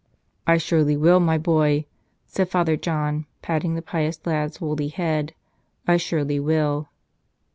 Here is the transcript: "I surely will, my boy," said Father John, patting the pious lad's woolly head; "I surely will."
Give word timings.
"I 0.47 0.57
surely 0.57 0.97
will, 0.97 1.19
my 1.19 1.37
boy," 1.37 1.85
said 2.25 2.49
Father 2.49 2.75
John, 2.75 3.27
patting 3.43 3.75
the 3.75 3.83
pious 3.83 4.19
lad's 4.25 4.59
woolly 4.59 4.87
head; 4.87 5.35
"I 5.87 5.97
surely 5.97 6.39
will." 6.39 6.89